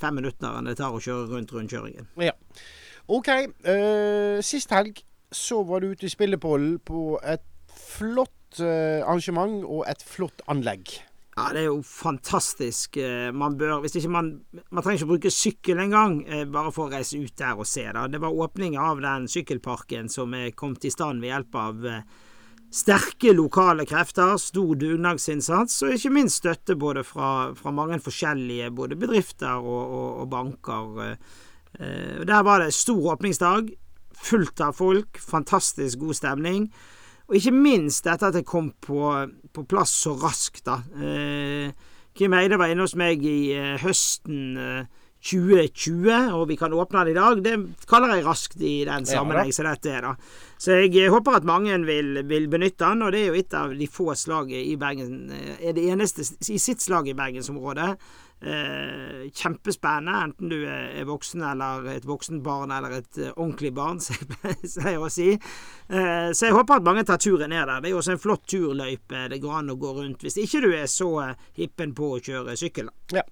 fem 0.01 0.17
minutter 0.17 0.57
enn 0.57 0.71
det 0.71 0.79
tar 0.79 0.95
å 0.95 1.03
kjøre 1.03 1.29
rundt 1.35 1.53
rundkjøringen. 1.53 2.09
Ja. 2.23 2.33
OK. 3.11 3.29
Uh, 3.67 4.39
sist 4.45 4.71
helg 4.73 5.03
så 5.35 5.61
var 5.67 5.83
du 5.83 5.93
ute 5.93 6.07
i 6.07 6.13
Spillepollen 6.13 6.79
på 6.87 7.19
et 7.23 7.45
flott 7.81 8.61
uh, 8.63 9.01
arrangement 9.05 9.63
og 9.65 9.87
et 9.91 10.05
flott 10.07 10.45
anlegg. 10.51 10.99
Ja, 11.39 11.47
det 11.55 11.63
er 11.63 11.69
jo 11.71 11.79
fantastisk. 11.87 12.99
Man 13.33 13.55
bør 13.57 13.79
Hvis 13.81 13.95
ikke 13.97 14.11
man 14.13 14.27
Man 14.53 14.83
trenger 14.83 14.99
ikke 14.99 15.07
å 15.07 15.11
bruke 15.13 15.31
sykkel 15.33 15.79
engang, 15.81 16.19
bare 16.53 16.73
for 16.75 16.89
å 16.89 16.93
reise 16.93 17.17
ut 17.17 17.33
der 17.39 17.57
og 17.57 17.69
se. 17.71 17.87
Da. 17.97 18.09
Det 18.11 18.21
var 18.21 18.35
åpning 18.35 18.75
av 18.77 19.01
den 19.01 19.29
sykkelparken 19.31 20.11
som 20.13 20.35
er 20.37 20.51
kommet 20.53 20.85
i 20.85 20.93
stand 20.93 21.23
ved 21.23 21.31
hjelp 21.31 21.57
av 21.57 21.87
sterke 22.71 23.33
lokale 23.35 23.85
krefter, 23.89 24.37
stor 24.39 24.77
dugnadsinnsats 24.79 25.81
og 25.83 25.97
ikke 25.97 26.13
minst 26.15 26.41
støtte 26.43 26.77
både 26.79 27.03
fra, 27.07 27.51
fra 27.59 27.73
mange 27.75 27.99
forskjellige 28.03 28.71
både 28.75 28.99
bedrifter 28.99 29.59
og, 29.59 29.83
og, 29.83 30.11
og 30.23 30.29
banker. 30.31 31.01
Eh, 31.75 32.23
der 32.27 32.47
var 32.47 32.63
det 32.63 32.75
stor 32.75 33.17
åpningsdag, 33.17 33.73
fullt 34.21 34.63
av 34.63 34.79
folk, 34.79 35.19
fantastisk 35.19 36.05
god 36.05 36.21
stemning. 36.21 36.71
Og 37.31 37.39
ikke 37.39 37.55
minst 37.55 38.05
dette 38.09 38.27
at 38.27 38.35
det 38.35 38.47
kom 38.49 38.73
på, 38.83 39.15
på 39.55 39.67
plass 39.71 39.93
så 40.05 40.17
raskt, 40.19 40.65
da. 40.67 40.81
Eh, 40.99 41.71
Kim 42.19 42.35
Eide 42.35 42.59
var 42.59 42.73
inne 42.73 42.83
hos 42.83 42.97
meg 42.99 43.23
i 43.23 43.53
eh, 43.55 43.77
høsten 43.79 44.59
2020, 45.21 46.33
og 46.33 46.47
vi 46.49 46.57
kan 46.57 46.73
åpne 46.73 47.05
den 47.05 47.13
i 47.13 47.19
dag. 47.19 47.43
Det 47.45 47.87
kaller 47.89 48.15
jeg 48.17 48.25
raskt 48.25 48.63
i 48.65 48.81
den 48.89 49.05
sammenheng 49.09 49.53
som 49.53 49.69
dette 49.69 49.93
er, 49.93 50.07
da. 50.07 50.15
Så 50.61 50.79
jeg 50.81 50.95
eh, 50.97 51.13
håper 51.13 51.37
at 51.37 51.49
mange 51.49 51.77
vil, 51.85 52.23
vil, 52.29 52.49
benytte 52.53 52.87
den, 52.87 53.05
og 53.05 53.13
det 53.13 53.23
er 53.23 53.29
jo 53.29 53.43
et 53.43 53.57
av 53.57 53.75
de 53.77 53.89
få 53.91 54.15
slag 54.17 54.53
i 54.57 54.77
Bergen 54.81 55.31
eh, 55.37 55.69
Er 55.69 55.77
det 55.77 55.87
eneste 55.93 56.25
i 56.25 56.59
sitt 56.61 56.81
slag 56.81 57.09
i 57.09 57.17
bergensområdet. 57.17 57.93
Eh, 58.43 59.27
kjempespennende, 59.37 60.13
enten 60.25 60.49
du 60.49 60.63
er 60.65 61.05
voksen 61.05 61.43
eller 61.45 61.91
et 61.93 62.07
voksent 62.09 62.41
barn 62.41 62.71
eller 62.73 62.95
et 63.03 63.19
uh, 63.21 63.35
ordentlig 63.35 63.69
barn, 63.77 64.01
som 64.01 64.87
jeg 64.89 64.97
å 64.97 65.11
si. 65.13 65.35
Eh, 65.35 66.31
så 66.33 66.49
jeg 66.49 66.57
håper 66.57 66.81
at 66.81 66.87
mange 66.87 67.05
tar 67.05 67.21
turen 67.21 67.53
ned 67.53 67.67
der. 67.69 67.83
Det 67.83 67.91
er 67.91 67.93
jo 67.93 68.01
også 68.01 68.15
en 68.15 68.23
flott 68.23 68.47
turløype 68.49 69.27
det 69.29 69.43
går 69.43 69.59
an 69.59 69.75
å 69.75 69.77
gå 69.81 69.93
rundt 69.99 70.25
hvis 70.25 70.41
ikke 70.41 70.63
du 70.65 70.71
er 70.73 70.89
så 70.89 71.11
hippen 71.59 71.93
på 71.97 72.15
å 72.17 72.23
kjøre 72.25 72.57
sykkel. 72.57 72.89
Ja. 73.13 73.27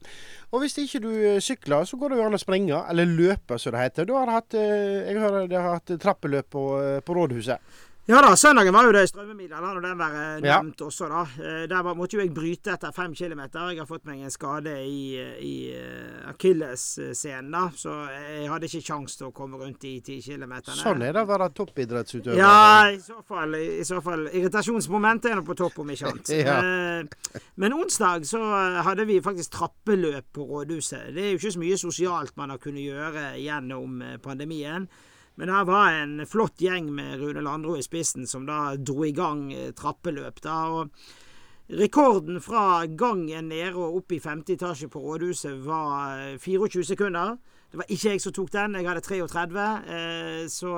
Og 0.52 0.60
hvis 0.60 0.76
ikke 0.84 1.00
du 1.00 1.10
sykler, 1.44 1.88
så 1.88 1.96
går 1.96 2.12
det 2.12 2.20
jo 2.20 2.28
an 2.28 2.36
å 2.36 2.44
springe, 2.44 2.84
eller 2.92 3.08
løpe 3.08 3.56
som 3.60 3.72
det 3.72 3.86
heter. 3.86 4.08
Du 4.08 4.12
har 4.16 4.28
hatt, 4.32 4.56
jeg 4.56 5.16
hører 5.16 5.48
det 5.48 5.56
har 5.56 5.78
hatt 5.78 5.92
trappeløp 6.04 6.52
på, 6.52 6.68
på 7.04 7.16
rådhuset. 7.16 7.80
Ja 8.08 8.22
da, 8.24 8.30
søndagen 8.40 8.72
var 8.72 8.86
jo 8.88 8.92
det 8.96 9.02
strømmemiddel, 9.10 9.60
la 9.60 9.80
den 9.84 9.98
være 10.00 10.20
nevnt 10.40 10.80
ja. 10.80 10.86
også, 10.86 11.10
da. 11.12 11.26
Eh, 11.44 11.64
der 11.68 11.82
var, 11.84 11.96
måtte 11.96 12.16
jo 12.16 12.22
jeg 12.22 12.30
bryte 12.32 12.72
etter 12.72 12.94
fem 12.96 13.12
kilometer. 13.12 13.66
Jeg 13.68 13.82
har 13.82 13.88
fått 13.90 14.06
meg 14.08 14.22
en 14.24 14.32
skade 14.32 14.72
i, 14.80 15.18
i 15.44 15.56
uh, 15.76 16.30
akillessenen, 16.30 17.50
da. 17.52 17.66
Så 17.76 17.92
jeg 18.08 18.46
hadde 18.48 18.70
ikke 18.70 18.80
kjangs 18.86 19.18
til 19.18 19.26
å 19.28 19.34
komme 19.36 19.60
rundt 19.60 19.84
de 19.84 19.90
ti 20.06 20.16
kilometerne. 20.24 20.78
Sånn 20.80 21.04
er 21.04 21.12
det 21.18 21.26
å 21.26 21.28
være 21.28 21.50
toppidrettsutøver. 21.58 22.40
Ja, 22.40 22.88
i 22.94 22.96
så 23.04 23.18
fall. 23.28 23.58
I 23.60 23.84
så 23.84 24.00
fall 24.06 24.24
irritasjonsmomentet 24.30 25.34
er 25.34 25.42
nå 25.42 25.44
på 25.44 25.58
topp, 25.60 25.76
om 25.84 25.92
ikke 25.92 26.14
annet. 26.14 26.32
ja. 26.48 26.56
men 27.60 27.76
onsdag 27.76 28.24
så 28.30 28.40
hadde 28.88 29.04
vi 29.10 29.20
faktisk 29.20 29.52
trappeløp 29.58 30.32
på 30.32 30.48
rådhuset. 30.48 31.12
Det 31.12 31.26
er 31.26 31.30
jo 31.34 31.42
ikke 31.42 31.54
så 31.58 31.64
mye 31.66 31.82
sosialt 31.84 32.40
man 32.40 32.56
har 32.56 32.64
kunnet 32.64 32.88
gjøre 32.88 33.28
gjennom 33.36 34.00
pandemien. 34.24 34.88
Men 35.38 35.48
her 35.48 35.64
var 35.64 35.92
en 35.92 36.26
flott 36.26 36.58
gjeng 36.58 36.88
med 36.94 37.20
Rune 37.20 37.40
Landro 37.40 37.76
i 37.78 37.82
spissen 37.82 38.26
som 38.26 38.46
da 38.46 38.74
dro 38.74 39.04
i 39.06 39.14
gang 39.14 39.52
eh, 39.54 39.70
trappeløp. 39.70 40.40
da, 40.42 40.58
og 40.74 40.90
Rekorden 41.68 42.40
fra 42.40 42.86
gangen 42.86 43.50
nede 43.52 43.76
og 43.76 44.00
opp 44.00 44.14
i 44.16 44.22
femte 44.24 44.56
etasje 44.56 44.88
på 44.88 45.02
rådhuset 45.04 45.60
var 45.62 46.38
24 46.42 46.80
eh, 46.80 46.88
sekunder. 46.90 47.36
Det 47.70 47.78
var 47.78 47.92
ikke 47.92 48.14
jeg 48.16 48.24
som 48.24 48.34
tok 48.34 48.50
den, 48.50 48.74
jeg 48.80 48.88
hadde 48.88 49.04
33. 49.04 49.68
Eh, 49.94 50.42
så 50.50 50.74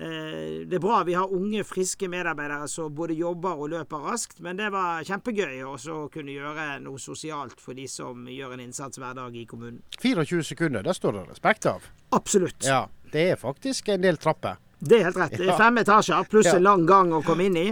det 0.00 0.76
er 0.78 0.80
bra 0.80 1.02
vi 1.04 1.12
har 1.18 1.28
unge, 1.34 1.60
friske 1.66 2.06
medarbeidere 2.08 2.68
som 2.70 2.94
både 2.94 3.12
jobber 3.18 3.58
og 3.58 3.72
løper 3.72 4.06
raskt, 4.06 4.38
men 4.40 4.56
det 4.56 4.70
var 4.72 5.02
kjempegøy 5.04 5.58
å 5.66 5.74
kunne 6.14 6.32
gjøre 6.32 6.78
noe 6.80 6.96
sosialt 7.02 7.60
for 7.60 7.76
de 7.76 7.84
som 7.90 8.22
gjør 8.30 8.54
en 8.54 8.62
innsats 8.64 9.02
hver 9.02 9.18
dag 9.18 9.36
i 9.36 9.44
kommunen. 9.50 9.82
24 9.98 10.46
sekunder, 10.54 10.86
det 10.86 10.94
står 10.96 11.18
det 11.18 11.26
respekt 11.34 11.68
av. 11.68 11.90
Absolutt. 12.16 12.64
Ja. 12.64 12.86
Det 13.12 13.30
er 13.32 13.40
faktisk 13.40 13.88
en 13.94 14.02
del 14.04 14.18
trapper. 14.20 14.58
Det 14.80 14.96
er 14.96 15.10
helt 15.10 15.18
rett. 15.20 15.36
Det 15.36 15.50
er 15.50 15.58
fem 15.60 15.76
etasjer 15.82 16.30
pluss 16.30 16.48
en 16.54 16.64
lang 16.64 16.86
gang 16.88 17.12
å 17.12 17.20
komme 17.24 17.50
inn 17.50 17.58
i. 17.60 17.66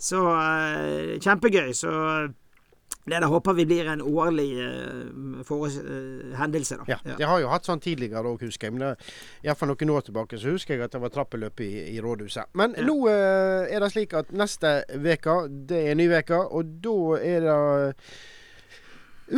Så 0.00 0.20
uh, 0.20 1.16
kjempegøy. 1.16 1.72
Så 1.76 1.92
det 3.10 3.20
håper 3.32 3.56
vi 3.56 3.64
blir 3.66 3.88
en 3.88 4.02
årlig 4.04 4.50
uh, 4.60 5.78
hendelse. 6.36 6.76
da. 6.82 6.84
Ja. 6.92 6.98
Jeg 7.16 7.30
har 7.30 7.40
jo 7.40 7.48
hatt 7.48 7.68
sånn 7.68 7.80
tidligere 7.80 8.28
òg, 8.28 8.44
husker 8.44 8.68
jeg. 8.68 8.76
Men 8.76 8.92
iallfall 9.46 9.72
noen 9.72 9.94
år 9.96 10.04
tilbake 10.10 10.40
så 10.40 10.52
husker 10.52 10.76
jeg 10.76 10.84
at 10.84 10.92
det 10.92 11.00
var 11.00 11.14
trappeløp 11.14 11.64
i, 11.64 11.70
i 11.94 11.96
rådhuset. 12.04 12.52
Men 12.60 12.76
ja. 12.76 12.84
nå 12.84 12.98
uh, 13.08 13.64
er 13.64 13.80
det 13.80 13.90
slik 13.94 14.14
at 14.20 14.36
neste 14.36 14.82
uke, 14.92 15.40
det 15.72 15.80
er 15.88 15.98
ny 15.98 16.10
uke, 16.12 16.44
og 16.44 16.76
da 16.84 17.00
er 17.24 17.48
det 17.48 17.58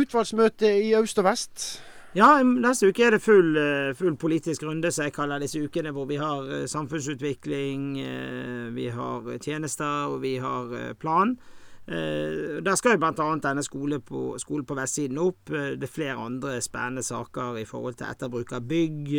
utvalgsmøte 0.03 0.75
i 0.83 0.93
øst 0.99 1.23
og 1.23 1.29
vest. 1.31 1.67
Ja, 2.13 2.27
neste 2.45 2.91
uke 2.91 3.07
er 3.07 3.15
det 3.15 3.23
full, 3.25 3.55
eh, 3.57 3.95
full, 3.97 4.13
politisk 4.21 4.63
runde, 4.63 4.91
som 4.91 5.07
jeg 5.07 5.15
kaller 5.15 5.41
disse 5.41 5.57
ukene, 5.57 5.89
hvor 5.89 6.05
vi 6.05 6.19
har 6.21 6.45
eh, 6.45 6.67
samfunnsutvikling, 6.69 7.97
eh, 7.97 8.67
vi 8.69 8.85
har 8.93 9.39
tjenester 9.41 10.13
og 10.13 10.21
vi 10.21 10.35
har 10.37 10.93
plan. 10.93 11.37
Der 11.85 12.75
skal 12.75 12.93
jo 12.93 12.97
bl.a. 13.01 13.25
denne 13.43 13.63
skolen 13.63 13.99
på, 14.01 14.37
skole 14.39 14.63
på 14.63 14.75
vestsiden 14.77 15.17
opp. 15.19 15.49
Det 15.49 15.83
er 15.83 15.91
flere 15.91 16.15
andre 16.15 16.61
spennende 16.61 17.03
saker 17.03 17.57
i 17.59 17.65
forhold 17.65 17.97
til 17.99 18.07
etterbruk 18.07 18.53
av 18.55 18.61
bygg 18.69 19.09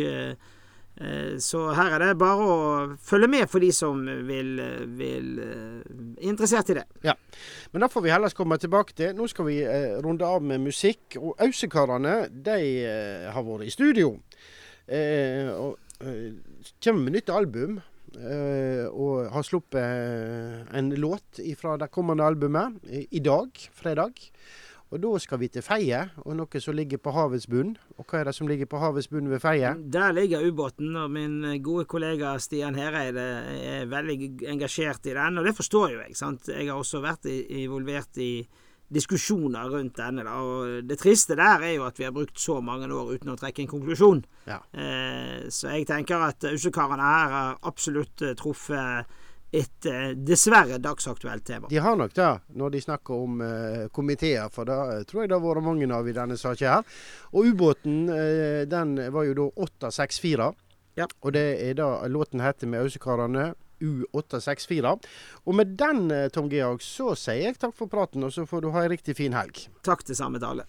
så 1.43 1.61
her 1.75 1.97
er 1.97 1.99
det 1.99 2.13
bare 2.19 2.43
å 2.47 2.59
følge 3.03 3.27
med 3.27 3.49
for 3.51 3.63
de 3.63 3.71
som 3.75 3.99
vil, 4.27 4.53
vil 4.95 5.41
eh, 5.43 5.95
interessert 6.29 6.71
i 6.71 6.77
det. 6.77 6.85
Ja, 7.03 7.17
Men 7.73 7.83
da 7.83 7.89
får 7.91 8.05
vi 8.05 8.13
heller 8.13 8.35
komme 8.35 8.57
tilbake 8.61 8.95
til. 8.95 9.11
Nå 9.17 9.27
skal 9.27 9.49
vi 9.49 9.57
eh, 9.67 9.97
runde 10.03 10.27
av 10.27 10.43
med 10.43 10.63
musikk. 10.63 11.17
Og 11.19 11.35
Ausekarene 11.43 12.29
de 12.31 12.59
eh, 12.87 13.27
har 13.27 13.43
vært 13.43 13.67
i 13.67 13.75
studio. 13.75 14.13
Eh, 14.87 15.51
og 15.51 15.75
eh, 15.99 16.31
kommer 16.79 17.03
med 17.03 17.19
nytt 17.19 17.33
album. 17.33 17.81
og 18.15 19.25
har 19.27 19.43
sluppet 19.43 20.69
en 20.71 20.89
låt 20.95 21.41
fra 21.59 21.73
det 21.75 21.89
kommende 21.91 22.23
albumet 22.23 22.77
i 22.87 23.19
dag, 23.19 23.49
fredag. 23.75 24.21
Og 24.93 25.01
da 25.01 25.11
skal 25.19 25.39
vi 25.41 25.47
til 25.49 25.63
Feie, 25.65 25.97
og 26.21 26.35
noe 26.37 26.59
som 26.61 26.75
ligger 26.77 26.99
på 27.01 27.11
havets 27.15 27.47
bunn. 27.49 27.73
Og 27.97 28.05
hva 28.05 28.19
er 28.21 28.29
det 28.29 28.35
som 28.37 28.47
ligger 28.47 28.69
på 28.69 28.79
havets 28.79 29.09
bunn 29.11 29.31
ved 29.31 29.41
Feie? 29.43 29.73
Der 29.91 30.13
ligger 30.13 30.45
ubåten, 30.45 30.93
og 30.95 31.09
min 31.11 31.39
gode 31.65 31.87
kollega 31.89 32.35
Stian 32.39 32.77
Hereide 32.77 33.25
er 33.55 33.89
veldig 33.91 34.45
engasjert 34.53 35.09
i 35.09 35.15
den. 35.17 35.41
Og 35.41 35.49
det 35.49 35.55
forstår 35.57 35.89
jo 35.95 36.03
jeg. 36.03 36.15
sant? 36.15 36.47
Jeg 36.53 36.69
har 36.69 36.77
også 36.77 37.01
vært 37.03 37.25
involvert 37.25 38.21
i 38.21 38.45
diskusjoner 38.95 39.71
rundt 39.73 39.97
denne. 39.97 40.23
da, 40.23 40.37
og 40.37 40.87
Det 40.87 40.99
triste 41.01 41.35
der 41.35 41.65
er 41.65 41.73
jo 41.75 41.85
at 41.87 41.97
vi 41.99 42.05
har 42.05 42.13
brukt 42.13 42.39
så 42.39 42.61
mange 42.61 42.85
år 42.85 43.15
uten 43.17 43.33
å 43.33 43.37
trekke 43.39 43.65
en 43.65 43.71
konklusjon. 43.73 44.23
Ja. 44.45 44.61
Eh, 44.71 45.49
så 45.49 45.73
jeg 45.73 45.87
tenker 45.89 46.21
at 46.21 46.45
Ussekarene 46.53 47.01
her 47.01 47.33
har 47.33 47.57
absolutt 47.65 48.21
truffet 48.37 49.09
et 49.51 49.85
eh, 49.85 50.11
dessverre 50.17 50.77
dagsaktuelt 50.81 51.45
tema. 51.45 51.67
De 51.69 51.77
har 51.77 51.95
nok 51.95 52.13
det, 52.15 52.31
når 52.59 52.73
de 52.73 52.81
snakker 52.81 53.25
om 53.25 53.41
uh, 53.41 53.87
komiteer, 53.95 54.49
for 54.51 54.67
det 54.67 54.75
uh, 54.75 55.03
tror 55.07 55.23
jeg 55.23 55.31
det 55.31 55.37
har 55.37 55.43
vært 55.45 55.65
mange 55.65 55.89
av 55.95 56.07
i 56.09 56.15
denne 56.15 56.37
saken 56.39 56.71
her. 56.71 56.95
Og 57.33 57.51
ubåten, 57.51 58.05
uh, 58.09 58.63
den 58.69 58.95
var 59.13 59.27
jo 59.29 59.37
da 59.37 59.49
864. 59.67 60.49
Ja. 60.99 61.07
Og 61.21 61.35
det 61.35 61.45
er 61.63 61.77
da 61.79 61.89
låten 62.11 62.43
heter 62.43 62.71
med 62.71 62.85
Ausekarene. 62.85 63.53
U864. 63.83 64.93
Og 65.43 65.55
med 65.59 65.73
den, 65.75 66.07
Tom 66.31 66.47
Georg, 66.49 66.79
så 66.81 67.09
sier 67.19 67.49
jeg 67.49 67.57
takk 67.59 67.75
for 67.75 67.91
praten, 67.91 68.23
og 68.23 68.31
så 68.31 68.47
får 68.47 68.63
du 68.63 68.69
ha 68.71 68.85
ei 68.85 68.93
riktig 68.95 69.17
fin 69.19 69.35
helg. 69.35 69.65
Takk 69.83 70.05
det 70.07 70.15
samme 70.15 70.39
alle. 70.39 70.63